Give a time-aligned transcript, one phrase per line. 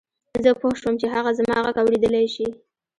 [0.43, 2.47] زه پوه شوم چې هغه زما غږ اورېدلای شي